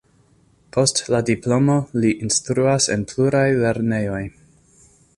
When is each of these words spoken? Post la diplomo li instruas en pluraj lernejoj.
Post 0.77 1.01
la 1.15 1.19
diplomo 1.27 1.77
li 2.05 2.13
instruas 2.29 2.91
en 2.97 3.07
pluraj 3.15 3.47
lernejoj. 3.63 4.27